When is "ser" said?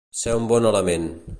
0.21-0.33